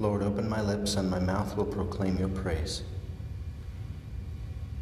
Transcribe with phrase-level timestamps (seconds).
[0.00, 2.82] Lord, open my lips, and my mouth will proclaim your praise.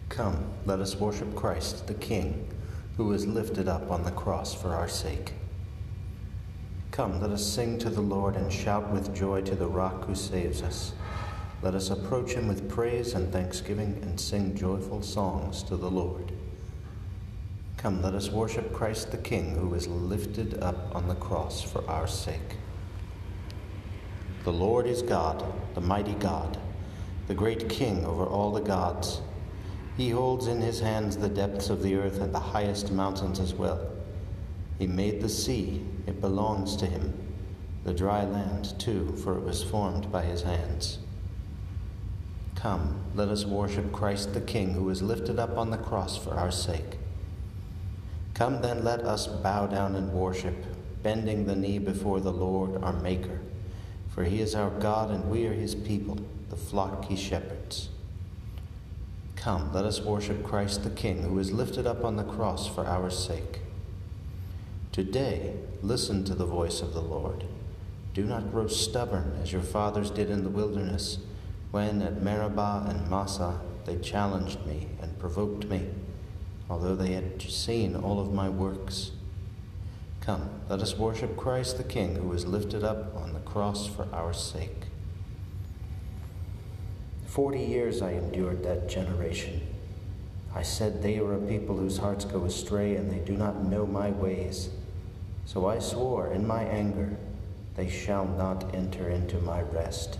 [0.09, 2.49] Come, let us worship Christ, the King,
[2.97, 5.33] who was lifted up on the cross for our sake.
[6.93, 10.15] Come, let us sing to the Lord and shout with joy to the rock who
[10.15, 10.93] saves us.
[11.63, 16.33] Let us approach him with praise and thanksgiving and sing joyful songs to the Lord.
[17.77, 21.87] Come, let us worship Christ the King, who was lifted up on the cross for
[21.89, 22.57] our sake.
[24.45, 26.59] The Lord is God, the mighty God,
[27.29, 29.21] the great King over all the gods.
[29.97, 33.55] He holds in his hands the depths of the earth and the highest mountains as
[33.55, 33.89] well.
[34.81, 37.17] He made the sea, it belongs to him,
[37.85, 40.99] the dry land too, for it was formed by his hands.
[42.57, 46.35] Come, let us worship Christ the King, who was lifted up on the cross for
[46.35, 46.99] our sake.
[48.35, 50.57] Come then, let us bow down and worship,
[51.05, 53.39] bending the knee before the Lord our Maker.
[54.15, 56.19] For he is our God, and we are his people,
[56.51, 57.89] the flock he shepherds.
[59.37, 62.87] Come, let us worship Christ the King, who is lifted up on the cross for
[62.87, 63.61] our sake.
[64.93, 67.45] Today, listen to the voice of the Lord.
[68.13, 71.19] Do not grow stubborn as your fathers did in the wilderness,
[71.71, 75.89] when at Meribah and Massah they challenged me and provoked me,
[76.69, 79.13] although they had seen all of my works.
[80.23, 84.07] Come, let us worship Christ the King, who was lifted up on the cross for
[84.13, 84.85] our sake.
[87.27, 89.67] Forty years I endured that generation.
[90.55, 93.85] I said, They are a people whose hearts go astray, and they do not know
[93.85, 94.71] my ways.
[95.45, 97.17] So I swore in my anger,
[97.75, 100.19] They shall not enter into my rest.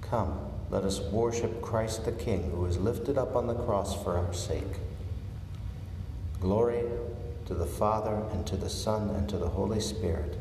[0.00, 4.16] Come, let us worship Christ the King, who was lifted up on the cross for
[4.16, 4.78] our sake.
[6.40, 6.78] Glory
[7.48, 10.36] to the Father, and to the Son, and to the Holy Spirit,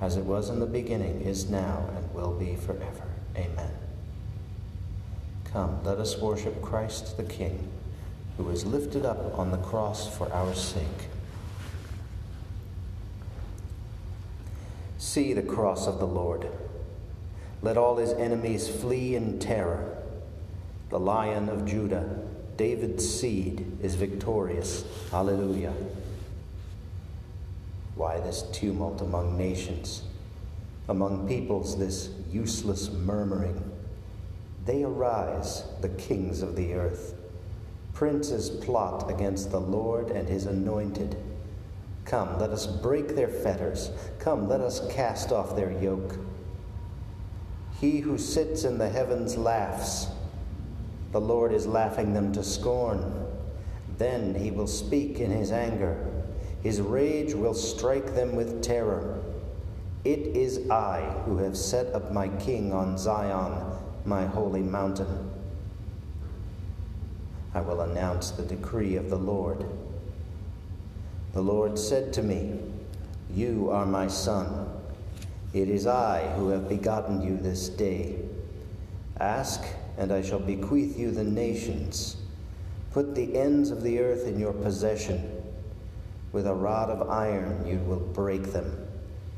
[0.00, 3.02] as it was in the beginning, is now, and will be forever.
[3.36, 3.72] Amen.
[5.52, 7.68] Come, let us worship Christ the King,
[8.36, 11.08] who was lifted up on the cross for our sake.
[14.98, 16.46] See the cross of the Lord.
[17.60, 20.00] Let all his enemies flee in terror.
[20.90, 22.20] The lion of Judah,
[22.56, 24.84] David's seed, is victorious.
[25.10, 25.74] Hallelujah.
[27.96, 30.02] Why this tumult among nations?
[30.88, 33.60] Among peoples, this useless murmuring?
[34.66, 37.14] They arise, the kings of the earth.
[37.94, 41.16] Princes plot against the Lord and his anointed.
[42.04, 43.90] Come, let us break their fetters.
[44.18, 46.18] Come, let us cast off their yoke.
[47.80, 50.08] He who sits in the heavens laughs.
[51.12, 53.26] The Lord is laughing them to scorn.
[53.96, 56.15] Then he will speak in his anger.
[56.66, 59.22] His rage will strike them with terror.
[60.02, 63.70] It is I who have set up my king on Zion,
[64.04, 65.30] my holy mountain.
[67.54, 69.64] I will announce the decree of the Lord.
[71.34, 72.58] The Lord said to me,
[73.32, 74.68] You are my son.
[75.54, 78.16] It is I who have begotten you this day.
[79.20, 79.62] Ask,
[79.98, 82.16] and I shall bequeath you the nations.
[82.90, 85.35] Put the ends of the earth in your possession.
[86.32, 88.86] With a rod of iron you will break them,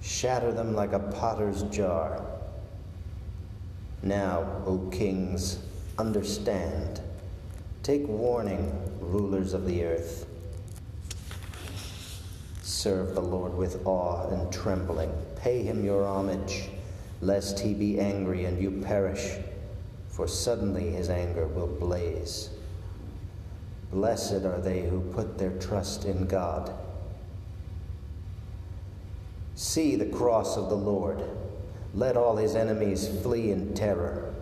[0.02, 2.24] shatter them like a potter's jar.
[4.02, 5.58] Now, O kings,
[5.98, 7.00] understand.
[7.82, 10.26] Take warning, rulers of the earth.
[12.62, 15.12] Serve the Lord with awe and trembling.
[15.36, 16.68] Pay him your homage,
[17.20, 19.36] lest he be angry and you perish,
[20.08, 22.50] for suddenly his anger will blaze.
[23.90, 26.72] Blessed are they who put their trust in God.
[29.54, 31.22] See the cross of the Lord.
[31.94, 34.34] Let all his enemies flee in terror.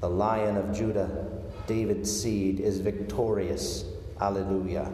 [0.00, 1.28] The lion of Judah,
[1.66, 3.84] David's seed, is victorious.
[4.20, 4.90] Alleluia.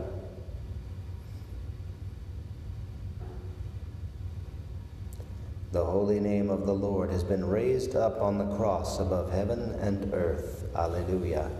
[5.72, 9.76] The holy name of the Lord has been raised up on the cross above heaven
[9.80, 10.64] and earth.
[10.74, 11.50] Alleluia.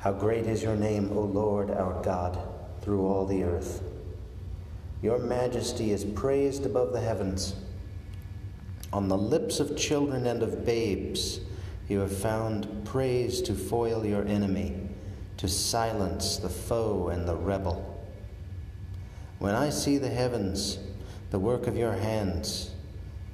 [0.00, 2.38] How great is your name, O Lord our God,
[2.80, 3.82] through all the earth.
[5.02, 7.54] Your majesty is praised above the heavens.
[8.94, 11.40] On the lips of children and of babes,
[11.86, 14.88] you have found praise to foil your enemy,
[15.36, 18.02] to silence the foe and the rebel.
[19.38, 20.78] When I see the heavens,
[21.30, 22.70] the work of your hands,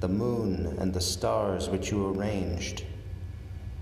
[0.01, 2.83] the moon and the stars which you arranged.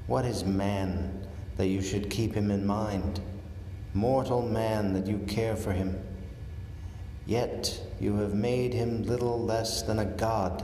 [0.06, 1.26] What is man
[1.58, 3.20] that you should keep him in mind?
[3.94, 5.98] Mortal man that you care for him.
[7.26, 10.64] Yet you have made him little less than a god,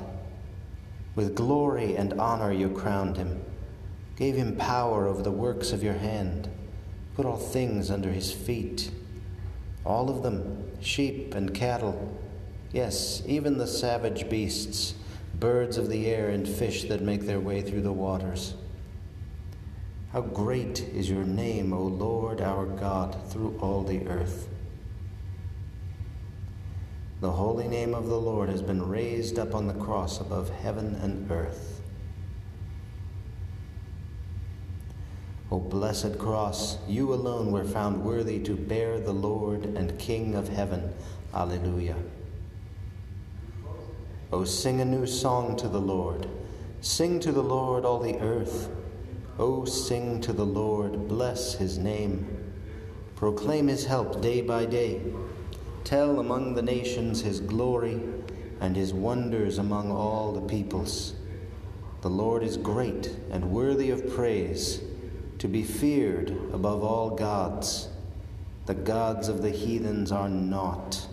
[1.15, 3.43] With glory and honor you crowned him,
[4.15, 6.49] gave him power over the works of your hand,
[7.15, 8.91] put all things under his feet.
[9.83, 12.17] All of them, sheep and cattle,
[12.71, 14.93] yes, even the savage beasts,
[15.39, 18.53] birds of the air, and fish that make their way through the waters.
[20.13, 24.49] How great is your name, O Lord our God, through all the earth.
[27.21, 30.95] The holy name of the Lord has been raised up on the cross above heaven
[30.95, 31.81] and earth.
[35.49, 40.49] O blessed cross, you alone were found worthy to bear the Lord and King of
[40.49, 40.93] heaven.
[41.33, 41.95] Alleluia.
[44.33, 46.27] O sing a new song to the Lord.
[46.81, 48.69] Sing to the Lord all the earth.
[49.39, 52.27] O sing to the Lord, bless his name.
[53.15, 55.01] Proclaim his help day by day.
[55.83, 58.01] Tell among the nations his glory
[58.59, 61.15] and his wonders among all the peoples.
[62.01, 64.81] The Lord is great and worthy of praise,
[65.39, 67.89] to be feared above all gods.
[68.65, 71.07] The gods of the heathens are naught.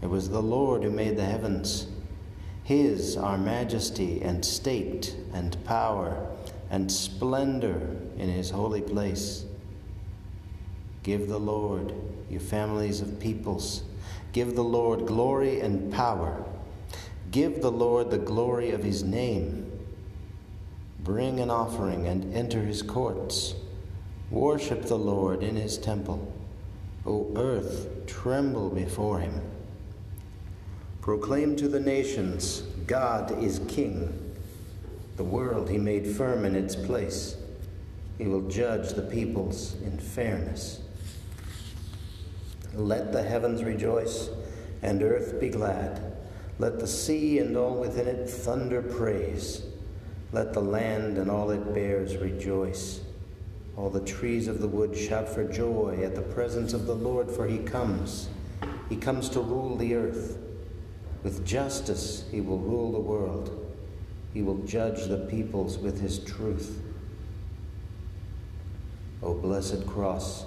[0.00, 1.86] It was the Lord who made the heavens.
[2.64, 6.28] His are majesty and state and power
[6.70, 9.44] and splendor in his holy place.
[11.02, 11.92] Give the Lord,
[12.30, 13.82] you families of peoples,
[14.32, 16.44] give the Lord glory and power.
[17.32, 19.70] Give the Lord the glory of his name.
[21.00, 23.54] Bring an offering and enter his courts.
[24.30, 26.32] Worship the Lord in his temple.
[27.04, 29.42] O earth, tremble before him.
[31.02, 34.36] Proclaim to the nations, God is king.
[35.16, 37.36] The world he made firm in its place.
[38.18, 40.80] He will judge the peoples in fairness.
[42.72, 44.30] Let the heavens rejoice
[44.82, 46.14] and earth be glad.
[46.60, 49.64] Let the sea and all within it thunder praise.
[50.30, 53.00] Let the land and all it bears rejoice.
[53.76, 57.28] All the trees of the wood shout for joy at the presence of the Lord,
[57.28, 58.28] for he comes.
[58.88, 60.38] He comes to rule the earth.
[61.22, 63.58] With justice he will rule the world.
[64.34, 66.80] He will judge the peoples with his truth.
[69.22, 70.46] O blessed cross,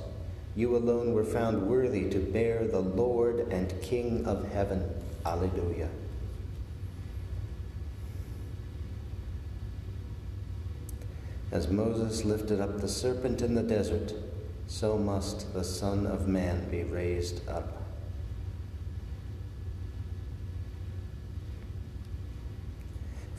[0.56, 4.90] you alone were found worthy to bear the Lord and King of heaven.
[5.26, 5.90] Alleluia.
[11.52, 14.14] As Moses lifted up the serpent in the desert,
[14.68, 17.75] so must the Son of Man be raised up.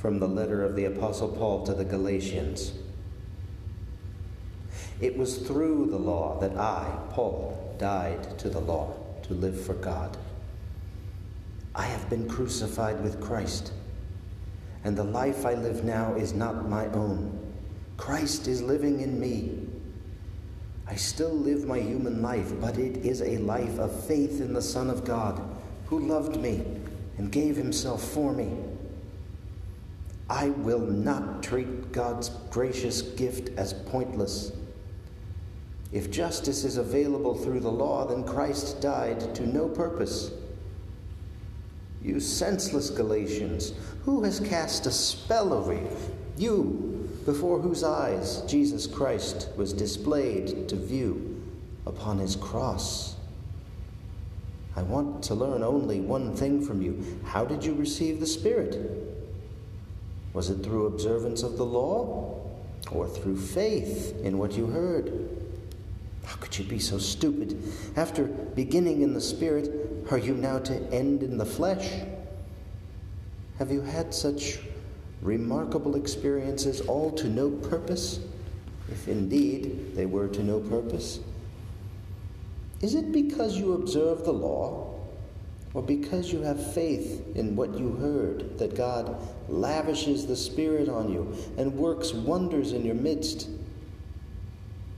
[0.06, 2.74] From the letter of the Apostle Paul to the Galatians.
[5.00, 8.94] It was through the law that I, Paul, died to the law
[9.24, 10.16] to live for God.
[11.74, 13.72] I have been crucified with Christ,
[14.84, 17.36] and the life I live now is not my own.
[17.96, 19.66] Christ is living in me.
[20.86, 24.62] I still live my human life, but it is a life of faith in the
[24.62, 25.42] Son of God,
[25.86, 26.64] who loved me
[27.18, 28.52] and gave himself for me.
[30.28, 34.52] I will not treat God's gracious gift as pointless.
[35.92, 40.32] If justice is available through the law, then Christ died to no purpose.
[42.02, 43.72] You senseless Galatians,
[44.04, 45.88] who has cast a spell over you?
[46.36, 51.42] You, before whose eyes Jesus Christ was displayed to view
[51.86, 53.16] upon his cross.
[54.74, 57.20] I want to learn only one thing from you.
[57.24, 59.05] How did you receive the Spirit?
[60.36, 62.38] Was it through observance of the law
[62.92, 65.30] or through faith in what you heard?
[66.26, 67.58] How could you be so stupid?
[67.96, 69.72] After beginning in the Spirit,
[70.10, 72.02] are you now to end in the flesh?
[73.58, 74.58] Have you had such
[75.22, 78.20] remarkable experiences all to no purpose,
[78.92, 81.20] if indeed they were to no purpose?
[82.82, 84.95] Is it because you observe the law,
[85.76, 89.14] or because you have faith in what you heard that God
[89.46, 93.50] lavishes the Spirit on you and works wonders in your midst?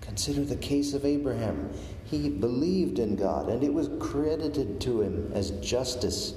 [0.00, 1.72] Consider the case of Abraham.
[2.04, 6.34] He believed in God, and it was credited to him as justice.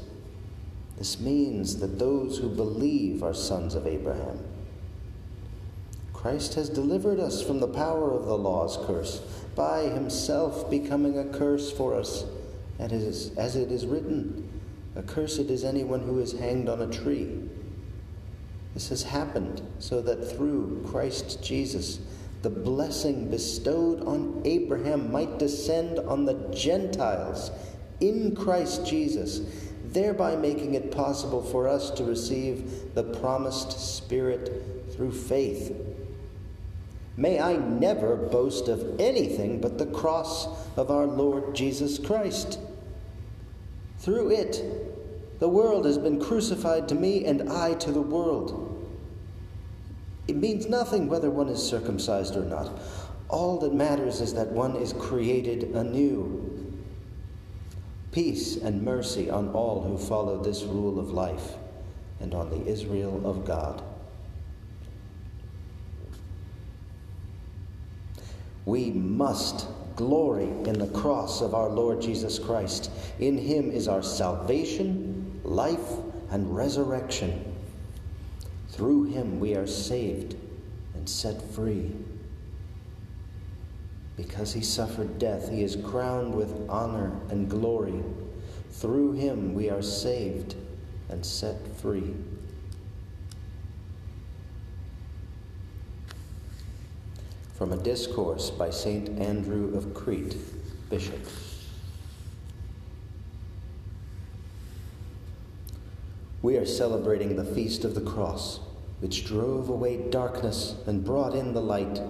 [0.98, 4.39] This means that those who believe are sons of Abraham.
[6.13, 9.19] Christ has delivered us from the power of the law's curse
[9.55, 12.25] by himself becoming a curse for us,
[12.81, 14.50] as it is written
[14.97, 17.29] Accursed is anyone who is hanged on a tree.
[18.73, 22.00] This has happened so that through Christ Jesus,
[22.41, 27.51] the blessing bestowed on Abraham might descend on the Gentiles
[28.00, 29.41] in Christ Jesus.
[29.91, 35.75] thereby making it possible for us to receive the promised Spirit through faith.
[37.17, 40.47] May I never boast of anything but the cross
[40.77, 42.57] of our Lord Jesus Christ.
[44.01, 48.67] Through it, the world has been crucified to me and I to the world.
[50.27, 52.72] It means nothing whether one is circumcised or not.
[53.29, 56.74] All that matters is that one is created anew.
[58.12, 61.53] Peace and mercy on all who follow this rule of life
[62.20, 63.84] and on the Israel of God.
[68.65, 72.91] We must glory in the cross of our Lord Jesus Christ.
[73.19, 75.91] In him is our salvation, life,
[76.29, 77.55] and resurrection.
[78.69, 80.36] Through him we are saved
[80.93, 81.91] and set free.
[84.17, 88.03] Because he suffered death, he is crowned with honor and glory.
[88.71, 90.55] Through him we are saved
[91.10, 92.13] and set free.
[97.62, 99.08] From a discourse by St.
[99.20, 100.36] Andrew of Crete,
[100.89, 101.20] Bishop.
[106.41, 108.62] We are celebrating the Feast of the Cross,
[109.00, 112.01] which drove away darkness and brought in the light.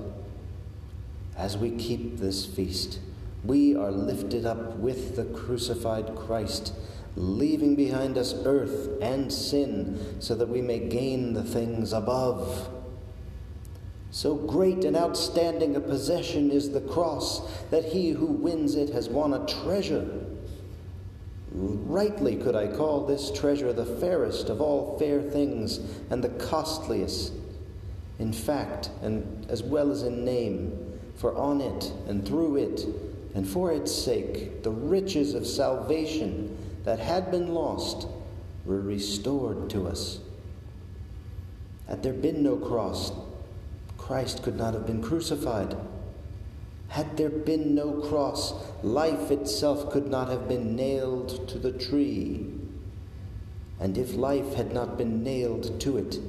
[1.36, 3.00] As we keep this feast,
[3.44, 6.74] we are lifted up with the crucified Christ,
[7.18, 12.70] leaving behind us earth and sin, so that we may gain the things above.
[14.12, 19.08] So great and outstanding a possession is the cross that he who wins it has
[19.08, 20.26] won a treasure.
[21.54, 27.34] Rightly could I call this treasure the fairest of all fair things and the costliest
[28.20, 32.86] in fact and as well as in name, for on it and through it
[33.34, 38.08] and for its sake the riches of salvation that had been lost
[38.66, 40.20] were restored to us.
[41.88, 43.12] Had there been no cross,
[44.12, 45.78] Christ could not have been crucified.
[46.90, 48.54] Had there been no cross,
[48.84, 52.46] life itself could not have been nailed to the tree.
[53.80, 56.20] And if life had not been nailed to it,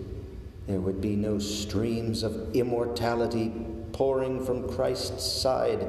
[0.68, 3.52] there would be no streams of immortality
[3.92, 5.84] pouring from Christ's side,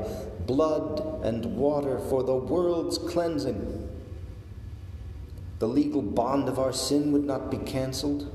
[0.48, 3.88] blood and water for the world's cleansing.
[5.60, 8.33] The legal bond of our sin would not be cancelled.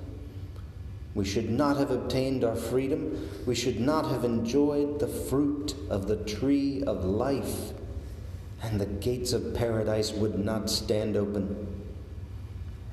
[1.19, 3.29] We should not have obtained our freedom.
[3.45, 7.73] We should not have enjoyed the fruit of the tree of life.
[8.63, 11.67] And the gates of paradise would not stand open.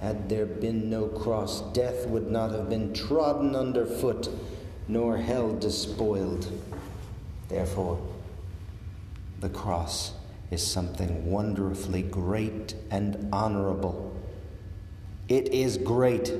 [0.01, 4.27] Had there been no cross, death would not have been trodden underfoot,
[4.87, 6.51] nor hell despoiled.
[7.47, 8.01] Therefore,
[9.39, 10.13] the cross
[10.49, 14.19] is something wonderfully great and honorable.
[15.27, 16.33] It is great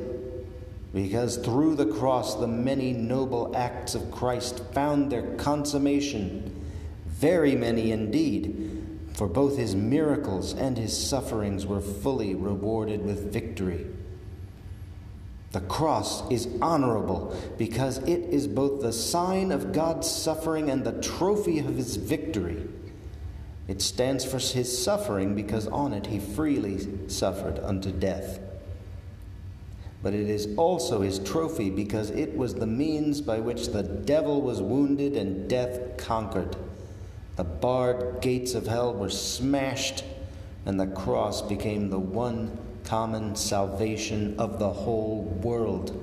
[0.96, 6.66] because through the cross the many noble acts of Christ found their consummation,
[7.06, 13.86] very many indeed, for both his miracles and his sufferings were fully rewarded with victory.
[15.52, 21.02] The cross is honorable because it is both the sign of God's suffering and the
[21.02, 22.70] trophy of his victory.
[23.68, 28.40] It stands for his suffering because on it he freely suffered unto death.
[30.06, 34.40] But it is also his trophy because it was the means by which the devil
[34.40, 36.56] was wounded and death conquered.
[37.38, 40.04] The barred gates of hell were smashed,
[40.64, 46.00] and the cross became the one common salvation of the whole world.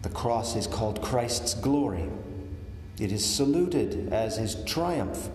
[0.00, 2.08] The cross is called Christ's glory.
[2.98, 5.28] It is saluted as his triumph.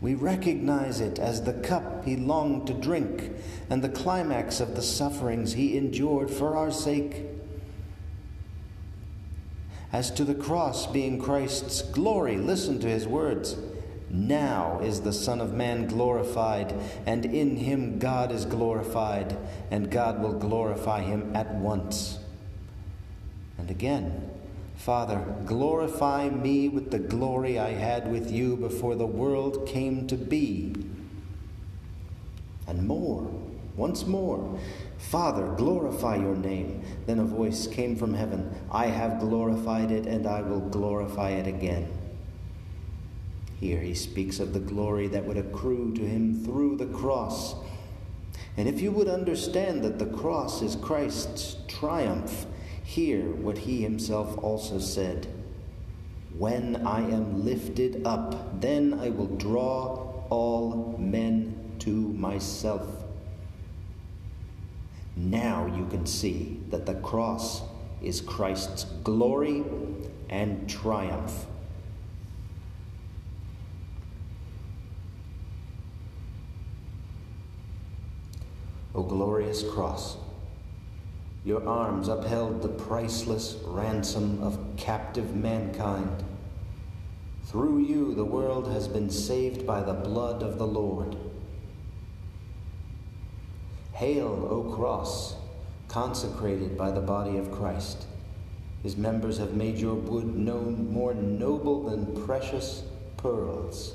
[0.00, 3.32] We recognize it as the cup he longed to drink
[3.68, 7.26] and the climax of the sufferings he endured for our sake.
[9.92, 13.56] As to the cross being Christ's glory, listen to his words.
[14.08, 16.74] Now is the Son of Man glorified,
[17.06, 19.36] and in him God is glorified,
[19.70, 22.18] and God will glorify him at once.
[23.58, 24.30] And again,
[24.80, 30.16] Father, glorify me with the glory I had with you before the world came to
[30.16, 30.74] be.
[32.66, 33.30] And more,
[33.76, 34.58] once more,
[34.96, 36.82] Father, glorify your name.
[37.04, 41.46] Then a voice came from heaven I have glorified it, and I will glorify it
[41.46, 41.86] again.
[43.60, 47.54] Here he speaks of the glory that would accrue to him through the cross.
[48.56, 52.46] And if you would understand that the cross is Christ's triumph,
[52.90, 55.28] hear what he himself also said
[56.36, 63.04] When I am lifted up, then I will draw all men to myself.
[65.14, 67.62] Now you can see that the cross
[68.02, 69.62] is Christ's glory
[70.28, 71.46] and triumph.
[78.96, 80.16] O glorious cross,
[81.44, 86.22] your arms upheld the priceless ransom of captive mankind.
[87.44, 91.16] Through you, the world has been saved by the blood of the Lord.
[93.92, 95.34] Hail, O cross,
[95.88, 98.06] consecrated by the body of Christ.
[98.82, 102.82] His members have made your wood known more noble than precious
[103.16, 103.94] pearls.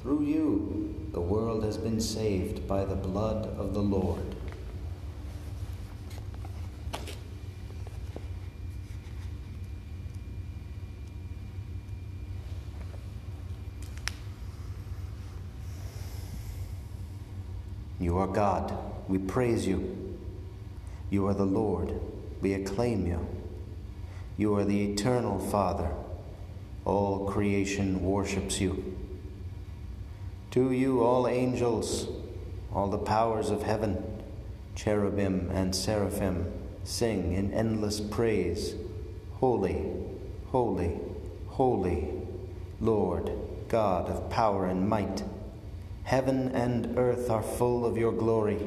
[0.00, 4.29] Through you, the world has been saved by the blood of the Lord.
[18.10, 18.76] You are God.
[19.06, 20.18] We praise you.
[21.10, 21.94] You are the Lord.
[22.40, 23.24] We acclaim you.
[24.36, 25.92] You are the eternal Father.
[26.84, 28.96] All creation worships you.
[30.50, 32.08] To you, all angels,
[32.74, 34.02] all the powers of heaven,
[34.74, 36.52] cherubim and seraphim,
[36.82, 38.74] sing in endless praise
[39.34, 39.86] Holy,
[40.46, 40.98] holy,
[41.46, 42.08] holy,
[42.80, 43.30] Lord,
[43.68, 45.22] God of power and might.
[46.04, 48.58] Heaven and earth are full of your glory.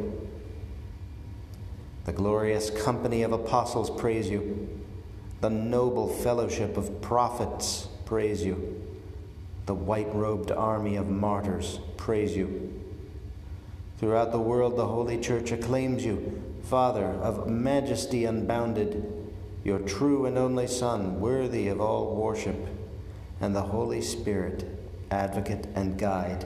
[2.06, 4.82] The glorious company of apostles praise you.
[5.42, 8.82] The noble fellowship of prophets praise you.
[9.66, 12.82] The white robed army of martyrs praise you.
[13.98, 19.32] Throughout the world, the Holy Church acclaims you, Father of majesty unbounded,
[19.64, 22.68] your true and only Son, worthy of all worship,
[23.40, 24.66] and the Holy Spirit,
[25.10, 26.46] advocate and guide.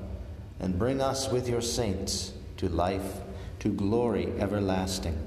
[0.61, 3.17] and bring us with your saints to life,
[3.59, 5.17] to glory everlasting.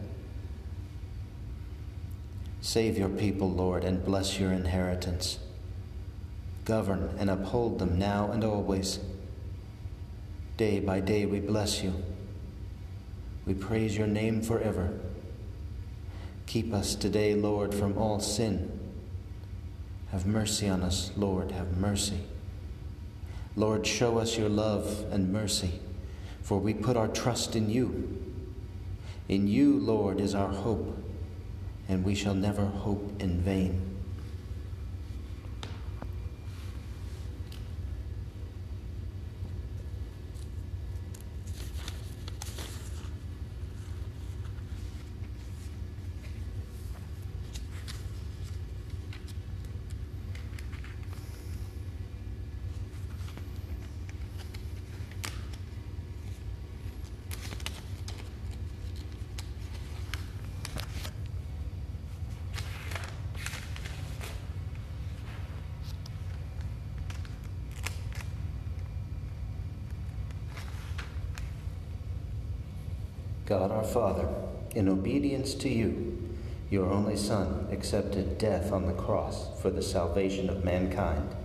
[2.61, 5.39] Save your people, Lord, and bless your inheritance.
[6.65, 9.01] Govern and uphold them now and always.
[10.57, 11.93] Day by day we bless you.
[13.45, 14.99] We praise your name forever.
[16.47, 18.79] Keep us today, Lord, from all sin.
[20.13, 22.21] Have mercy on us, Lord, have mercy.
[23.57, 25.81] Lord, show us your love and mercy,
[26.43, 28.21] for we put our trust in you.
[29.29, 30.99] In you, Lord, is our hope,
[31.89, 33.94] and we shall never hope in vain.
[73.59, 74.29] God our Father,
[74.75, 76.29] in obedience to you,
[76.71, 81.37] your only Son accepted death on the cross for the salvation of mankind.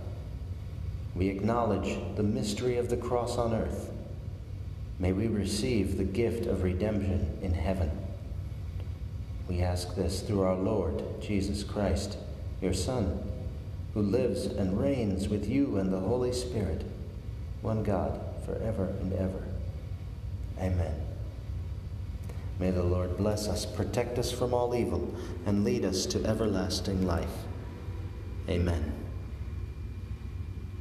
[1.14, 3.92] We acknowledge the mystery of the cross on earth.
[4.98, 7.92] May we receive the gift of redemption in heaven.
[9.48, 12.18] We ask this through our Lord Jesus Christ,
[12.60, 13.22] your Son,
[13.94, 16.82] who lives and reigns with you and the Holy Spirit,
[17.62, 19.44] one God, forever and ever.
[20.58, 21.09] Amen.
[22.60, 25.14] May the Lord bless us, protect us from all evil,
[25.46, 27.46] and lead us to everlasting life.
[28.50, 28.99] Amen.